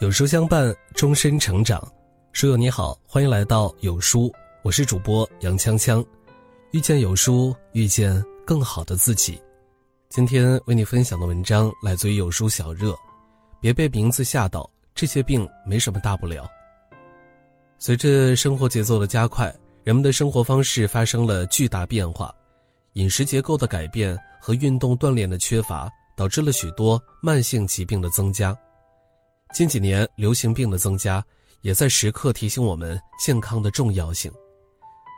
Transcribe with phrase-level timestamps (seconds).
[0.00, 1.80] 有书相伴，终身成长。
[2.32, 4.32] 书友你好，欢迎来到有书，
[4.62, 6.04] 我是主播杨锵锵。
[6.72, 9.40] 遇见有书，遇见更好的自己。
[10.08, 12.92] 今天为你分享的文章来自于有书小热。
[13.60, 16.44] 别被名字吓到，这些病没什么大不了。
[17.78, 19.54] 随着生活节奏的加快，
[19.84, 22.34] 人们的生活方式发生了巨大变化，
[22.94, 28.58] 饮食结构的改变和运动锻炼的缺乏，导致了许多慢性疾病的增加。
[29.54, 31.24] 近几年，流行病的增加，
[31.60, 34.28] 也在时刻提醒我们健康的重要性。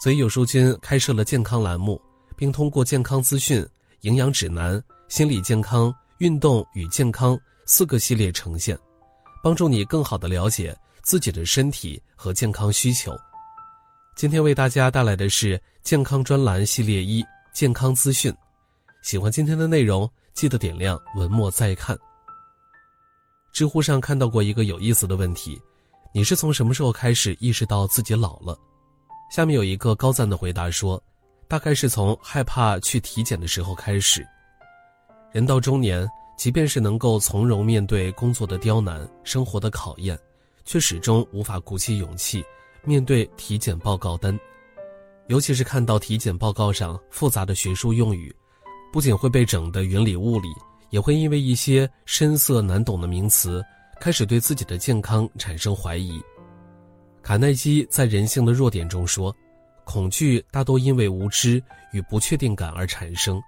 [0.00, 2.00] 所以，有书君开设了健康栏目，
[2.36, 3.66] 并通过健康资讯、
[4.02, 8.78] 营养指南、心理健康、运动与健康四个系列呈现，
[9.42, 13.18] 帮助你更好的了解自己的身体和健康需求。
[14.14, 18.32] 今天为大家带来的是健康专栏系列一：健康资讯。
[19.02, 21.98] 喜欢今天的内容，记得点亮文末再看。
[23.52, 25.60] 知乎上看到过一个有意思的问题：
[26.14, 28.58] 你是从什么时候开始意识到自己老了？
[29.30, 31.02] 下面有一个高赞的回答说，
[31.46, 34.26] 大概是从害怕去体检的时候开始。
[35.32, 40.18] 人到中年，即便是能够从容面对工作的刁难、生活的考验，
[40.64, 42.44] 却始终无法鼓起勇气
[42.84, 44.38] 面对体检报告单。
[45.28, 48.34] 尤其是看到体检报告上复杂的学术用语，
[48.92, 50.48] 不仅会被整得云里雾里。
[50.90, 53.64] 也会因为一些深涩难懂的名词，
[54.00, 56.20] 开始对自己的健康产生怀疑。
[57.22, 59.34] 卡耐基在《人性的弱点》中说
[59.84, 63.40] ：“恐惧大多因为无知与不确定感而产生。”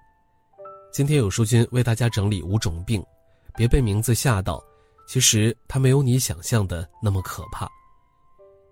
[0.93, 3.05] 今天有书君为大家整理五种病，
[3.57, 4.63] 别被名字吓到，
[5.09, 7.67] 其实它没有你想象的那么可怕。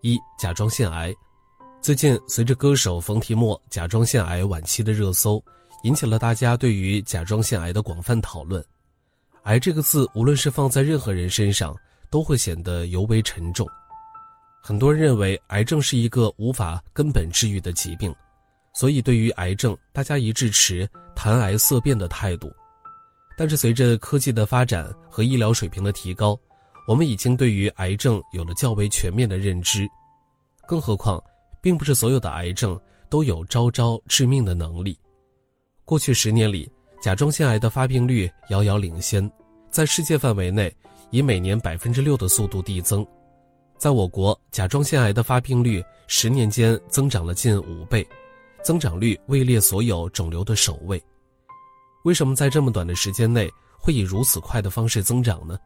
[0.02, 1.14] 一、甲状腺癌，
[1.80, 5.42] 最近随着歌手冯提莫甲状腺癌晚期的热搜。
[5.82, 8.64] 引起了大家对于甲状腺癌的广泛讨论。
[9.44, 11.74] 癌这个字，无论是放在任何人身上，
[12.10, 13.66] 都会显得尤为沉重。
[14.62, 18.14] 很多人认为癌症是一个无法根本治愈的疾病，
[18.74, 20.86] 所以对于癌症，大家一致持
[21.16, 22.52] 谈癌色变的态度。
[23.38, 26.38] 但是随着科技的发展和医疗水平的提高，
[26.86, 29.88] 我们已经对于癌症有了较为全面的认知。
[30.68, 31.22] 更何况，
[31.62, 34.98] 并不是所有的癌症都有招招致命的能力。
[35.90, 36.70] 过去十年里，
[37.02, 39.28] 甲状腺癌的发病率遥遥领先，
[39.72, 40.72] 在世界范围内
[41.10, 43.04] 以每年百分之六的速度递增。
[43.76, 48.06] 在我国，甲状腺癌的发病率十年间增长了近五倍，
[48.62, 51.02] 增长率位列所有肿瘤的首位。
[52.04, 55.58] 为什么在这么短的时间内会以如此快的方式增长呢？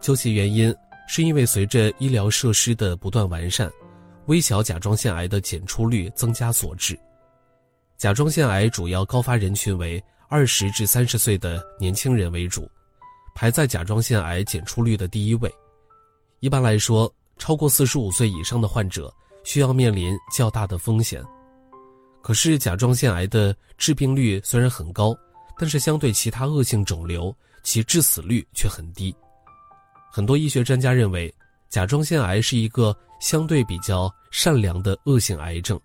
[0.00, 0.74] 究其原因，
[1.06, 3.70] 是因为随着医疗设施的不断完善，
[4.28, 6.98] 微小甲状腺癌的检出率增加所致。
[8.02, 12.68] 甲状腺癌主要高发人群为二十至三十岁的年轻人为主，
[13.32, 15.48] 排在甲状腺癌检出率的第一位。
[16.40, 17.08] 一般来说，
[17.38, 19.14] 超过四十五岁以上的患者
[19.44, 21.22] 需要面临较大的风险。
[22.20, 25.16] 可是，甲状腺癌的致病率虽然很高，
[25.56, 29.14] 但是相对其他恶性肿瘤，其致死率却很低。
[30.10, 31.32] 很多医学专家认为，
[31.68, 35.80] 甲状腺癌是一个相对比较善良的恶性癌症，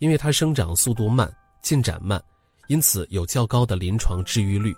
[0.00, 1.34] 因为它生长速度慢。
[1.66, 2.22] 进展慢，
[2.68, 4.72] 因此有较高的临床治愈率。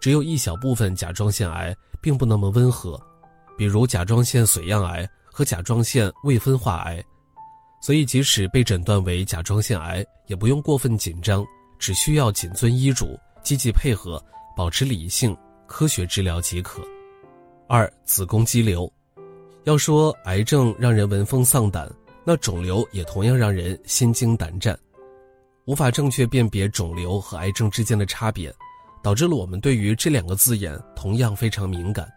[0.00, 3.00] 只有一小部分甲状腺癌并不那么温和，
[3.56, 7.00] 比如甲状腺髓样癌和甲状腺未分化癌。
[7.80, 11.46] 所以，即使被诊断为甲状腺癌，也不用过分紧张，
[11.78, 14.20] 只需要谨遵医嘱，积极配合，
[14.56, 15.36] 保持理性、
[15.68, 16.82] 科学治疗即可。
[17.68, 18.92] 二、子宫肌瘤，
[19.62, 21.88] 要说癌症让人闻风丧胆，
[22.24, 24.76] 那肿瘤也同样让人心惊胆战。
[25.68, 28.50] 无法正确辨别肿瘤和癌症之间的差别，
[29.02, 32.10] 导致了我们对于这两个字眼同样非常敏感。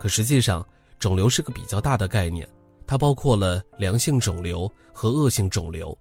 [0.00, 0.66] 可实际上，
[0.98, 2.44] 肿瘤是个比较大的概念，
[2.84, 5.96] 它包括了良性肿瘤和恶性肿瘤，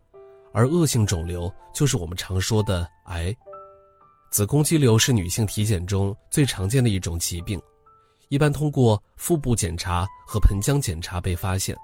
[0.53, 3.31] 而恶性肿瘤就是我们常说的癌。
[4.31, 7.61] 子宫肌瘤是女性体检中最常见的一种疾病，
[8.29, 11.77] 一般通过腹部检查和盆腔检查被发现，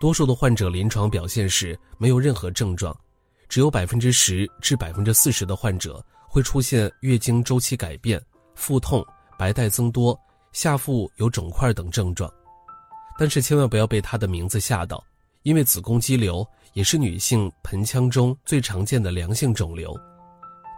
[0.00, 2.96] 多数的患者临床表现是没有任何症状。
[3.52, 8.18] 只有百分之十至百分之四十的患者会出现月经周期改变、
[8.54, 9.04] 腹痛、
[9.38, 10.18] 白带增多、
[10.52, 12.32] 下腹有肿块等症状，
[13.18, 15.04] 但是千万不要被它的名字吓到，
[15.42, 19.94] 因为子宫肌瘤也是女性盆腔中最常见的良性肿瘤，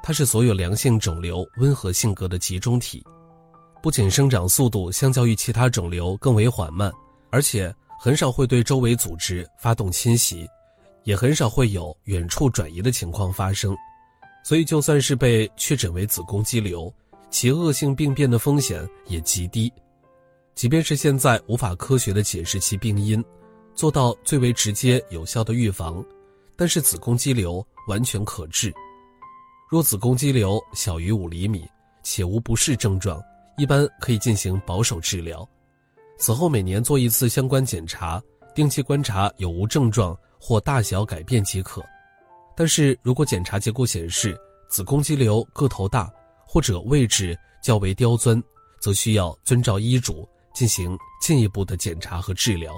[0.02, 3.04] 它是所有良性肿瘤温和性格的集中体，
[3.80, 6.92] 不仅生长速度相较于其他肿瘤更为缓慢，
[7.30, 10.44] 而且很少会对周围组织发动侵袭。
[11.04, 13.76] 也很少会有远处转移的情况发生，
[14.42, 16.92] 所以就算是被确诊为子宫肌瘤，
[17.30, 19.72] 其恶性病变的风险也极低。
[20.54, 23.22] 即便是现在无法科学的解释其病因，
[23.74, 26.04] 做到最为直接有效的预防，
[26.56, 28.72] 但是子宫肌瘤完全可治。
[29.68, 31.64] 若子宫肌瘤小于五厘米
[32.02, 33.20] 且无不适症状，
[33.58, 35.46] 一般可以进行保守治疗。
[36.16, 38.22] 此后每年做一次相关检查，
[38.54, 41.82] 定期观察有无症状或大小改变即可。
[42.54, 44.38] 但是如果检查结果显示
[44.68, 46.12] 子宫肌瘤个头大
[46.46, 48.42] 或者位置较为刁钻，
[48.78, 52.74] 则需要遵照医嘱进行进一步的检查和治疗。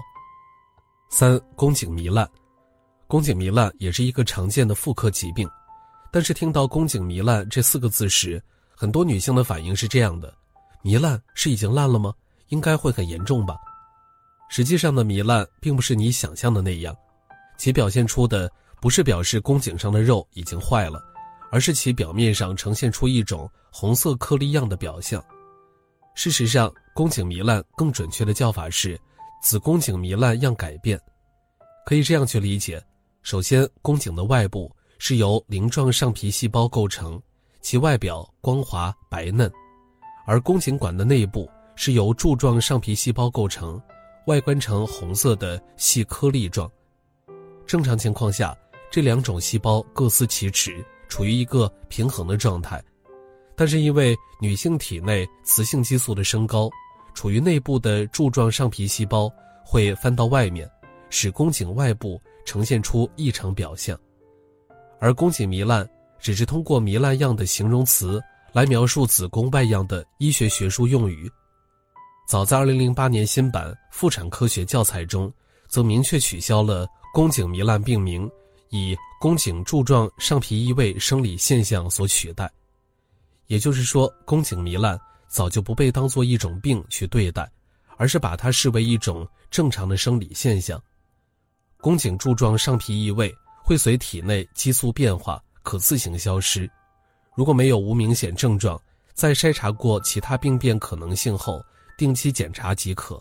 [1.10, 2.30] 三、宫颈糜烂，
[3.08, 5.48] 宫颈糜烂也是一个常见的妇科疾病，
[6.12, 8.40] 但是听到宫颈糜烂这四个字时，
[8.76, 10.32] 很多女性的反应是这样的：
[10.84, 12.14] 糜烂是已经烂了吗？
[12.50, 13.56] 应该会很严重吧？
[14.48, 16.96] 实际上的糜烂并不是你想象的那样，
[17.56, 18.50] 其表现出的
[18.80, 21.02] 不是表示宫颈上的肉已经坏了，
[21.50, 25.22] 而是其表面上呈现出一种红色颗粒样的表象。
[26.14, 28.98] 事实上，宫颈糜烂更准确的叫法是
[29.42, 30.98] 子宫颈糜烂样改变。
[31.84, 32.82] 可以这样去理解：
[33.22, 37.20] 首先，宫颈的外部是由鳞状上皮细胞构成，
[37.60, 39.48] 其外表光滑白嫩；
[40.26, 43.80] 而宫颈管的内部是由柱状上皮细胞构成，
[44.26, 46.70] 外观呈红色的细颗粒状。
[47.66, 48.56] 正常情况下，
[48.90, 52.82] 这两种细胞各司其职，处于一个平衡的状态。
[53.56, 56.70] 但是因为女性体内雌性激素的升高，
[57.12, 59.32] 处于内部的柱状上皮细胞
[59.64, 60.70] 会翻到外面，
[61.10, 63.98] 使宫颈外部呈现出异常表象。
[65.00, 65.88] 而宫颈糜烂
[66.20, 68.22] 只是通过糜烂样的形容词
[68.52, 71.28] 来描述子宫外样的医学学术用语。
[72.28, 75.32] 早在2008年新版妇产科学教材中，
[75.68, 76.86] 则明确取消了
[77.16, 78.30] 宫颈糜烂病名，
[78.68, 82.52] 以宫颈柱状上皮异位生理现象所取代。
[83.46, 87.50] 也就是说，宫颈糜烂早就不被当作一种病去对待，
[87.96, 90.78] 而是把它视为一种正常的生理现象。
[91.78, 93.34] 宫颈柱状上皮异位
[93.64, 96.70] 会随体内激素变化可自行消失，
[97.34, 98.78] 如果没有无明显症状，
[99.14, 101.64] 在筛查过其他病变可能性后，
[101.96, 103.18] 定期检查即可。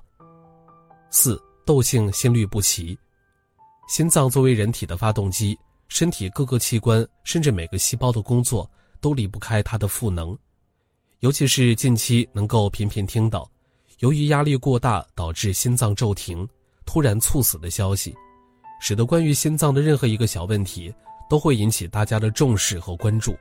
[1.11, 2.99] 四、窦性心律不齐，
[3.87, 8.69] 心脏作为人体的发动机，身体各个器官甚至每个细胞的工作。
[9.01, 10.35] 都离不开它的赋能，
[11.19, 13.47] 尤其是近期能够频频听到，
[13.99, 16.47] 由于压力过大导致心脏骤停、
[16.87, 18.15] 突然猝死的消息，
[18.81, 20.91] 使得关于心脏的任何一个小问题
[21.29, 23.37] 都会引起大家的重视和关注。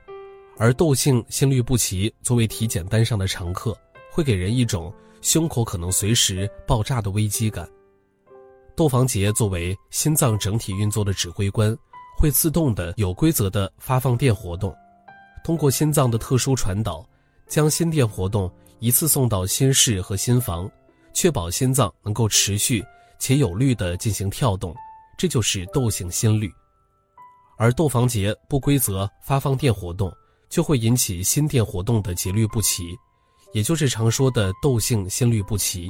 [0.55, 3.75] 而窦性心律不齐作为体检单上的常客，
[4.11, 7.67] 会给人一种胸口可能随时爆炸的危机感。
[8.75, 11.75] 窦房结作为心脏整体运作的指挥官，
[12.17, 14.75] 会自动的、有规则的发放电活动。
[15.45, 17.07] 通过心脏的特殊传导，
[17.47, 20.69] 将心电活动一次送到心室和心房，
[21.13, 22.83] 确保心脏能够持续
[23.17, 24.75] 且有律的进行跳动，
[25.17, 26.51] 这就是窦性心律。
[27.57, 30.11] 而窦房结不规则发放电活动，
[30.49, 32.93] 就会引起心电活动的节律不齐，
[33.53, 35.89] 也就是常说的窦性心律不齐。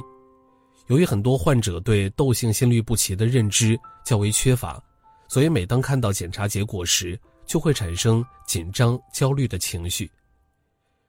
[0.88, 4.82] 由于很多患者对窦性心律不齐的认知较为缺乏，
[5.28, 10.10] 所以每当看到检查结果时，就会产生紧张、焦虑的情绪。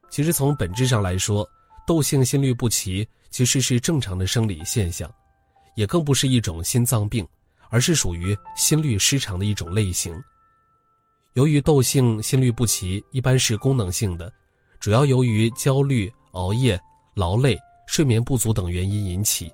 [0.09, 1.48] 其实从本质上来说，
[1.86, 5.12] 窦性心律不齐其实是正常的生理现象，
[5.75, 7.27] 也更不是一种心脏病，
[7.69, 10.19] 而是属于心律失常的一种类型。
[11.34, 14.34] 由于窦性心律不齐一般是功能性的，
[14.79, 16.79] 主要由于焦虑、熬夜、
[17.13, 17.55] 劳累、
[17.86, 19.51] 睡眠不足等原因引起，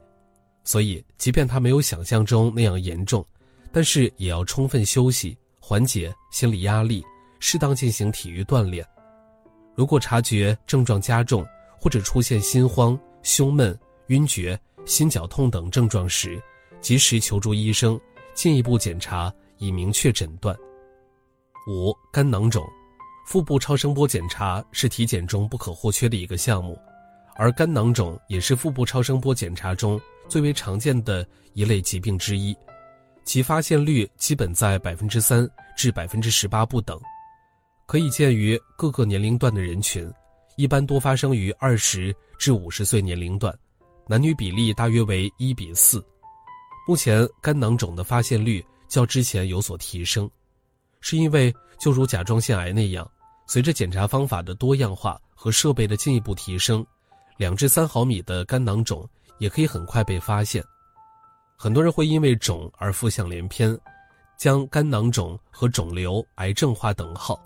[0.63, 3.25] 所以即便它没有想象中那样严重，
[3.71, 5.37] 但是也要充分休息。
[5.65, 7.01] 缓解心理压力，
[7.39, 8.85] 适当进行体育锻炼。
[9.75, 11.43] 如果察觉症状加重
[11.79, 16.37] 或者出现心慌、胸闷、晕厥、心绞痛等症状时，
[16.81, 17.97] 及时求助医生，
[18.33, 20.53] 进一步检查以明确诊断。
[21.65, 22.61] 五、肝囊肿，
[23.25, 26.77] 腹部超声波检查是体检中不可或缺的一个项目，
[27.35, 32.55] 而肝囊肿也是腹部超声波检查中最为常见的一类疾病之一。
[33.25, 36.99] 其发现率基本在百分之三至百分之十八不等，
[37.85, 40.11] 可以见于各个年龄段的人群，
[40.57, 43.57] 一般多发生于二十至五十岁年龄段，
[44.07, 46.03] 男女比例大约为一比四。
[46.85, 50.29] 目前肝囊肿的发现率较之前有所提升，
[50.99, 53.09] 是因为就如甲状腺癌那样，
[53.47, 56.85] 随着检查方法的多样化和设备的进一步提升，
[57.37, 59.09] 两至三毫米的肝囊肿
[59.43, 60.63] 也可以很快被发现。
[61.57, 63.77] 很多人会因为肿而浮想联翩，
[64.37, 67.37] 将肝囊肿和肿瘤、癌症划等号，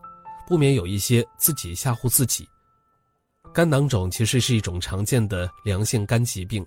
[0.48, 2.48] 不免有一些自己吓唬自己。
[3.51, 6.63] 肝囊肿其实是一种常见的良性肝疾病，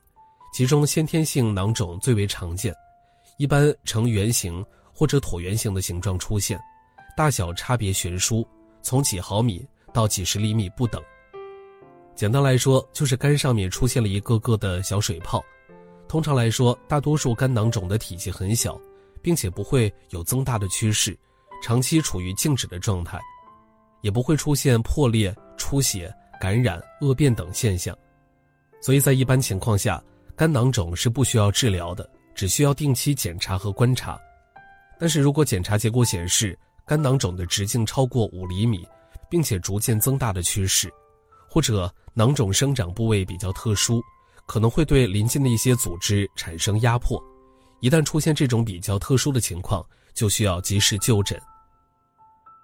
[0.52, 2.74] 其中先天性囊肿最为常见，
[3.38, 6.60] 一般呈圆形或者椭圆形的形状出现，
[7.16, 8.44] 大小差别悬殊，
[8.82, 11.00] 从几毫米到几十厘米不等。
[12.20, 15.42] 简单来说，就是肝上面出现了一个个的小水泡。
[16.06, 18.78] 通常来说，大多数肝囊肿的体积很小，
[19.22, 21.18] 并且不会有增大的趋势，
[21.62, 23.18] 长期处于静止的状态，
[24.02, 27.96] 也不会出现破裂、出血、感染、恶变等现象。
[28.82, 30.04] 所以在一般情况下，
[30.36, 34.20] 肝囊肿是不需要治疗的，只需要定期检查和观察。
[34.98, 38.86] 但是如果检查结果显示肝囊肿的直径超过五厘米，
[39.30, 40.92] 并且逐渐增大的趋势，
[41.50, 44.00] 或者囊肿生长部位比较特殊。
[44.46, 47.22] 可能会对临近的一些组织产生压迫，
[47.78, 51.40] 一旦出现这种比较特殊的情况，就需要及时就诊。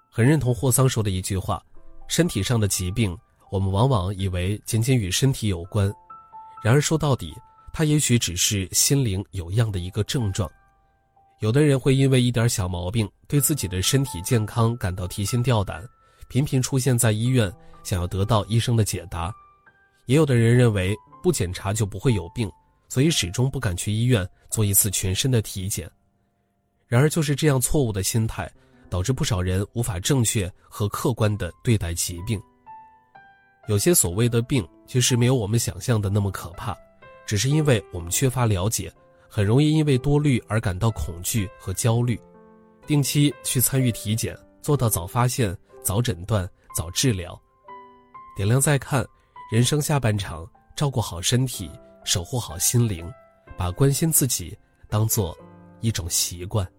[0.09, 1.63] 很认同霍桑说的一句话：
[2.09, 3.17] 身体上的疾病，
[3.49, 5.89] 我们往往以为仅仅与身体有关，
[6.61, 7.33] 然而说到底，
[7.71, 10.49] 它也许只是心灵有恙的一个症状。
[11.39, 15.87] 有的人会因为一点小毛病，对自己的身体健康感到提心吊胆，
[16.27, 17.51] 频频出现在医院，
[17.83, 19.31] 想要得到医生的解答；
[20.05, 20.95] 也有的人认为。
[21.23, 22.49] 不检查就不会有病，
[22.87, 25.89] 所以始终不敢去医院做一次全身的体检。
[26.87, 28.49] 然而，就是这样错误的心态，
[28.87, 32.41] 导致不少人无法正确和客观地对待疾病。
[33.67, 36.77] 有些所谓的病，其实没有我们想象的那么可怕，
[37.25, 38.89] 只是因为我们缺乏了解，
[39.27, 42.17] 很容易因为多虑而感到恐惧和焦虑。
[42.85, 47.39] 定期去参与体检，做到早发现、早诊断、早治疗。
[48.35, 49.05] 点亮再看，
[49.51, 50.47] 人生下半场。
[50.75, 51.71] 照顾好身体，
[52.05, 53.11] 守护好心灵，
[53.57, 54.55] 把关心自己
[54.87, 55.35] 当做
[55.81, 56.71] 一种习惯。